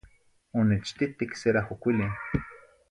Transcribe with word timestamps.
Onechtitic 0.61 1.37
cerahocuilin 1.43 2.11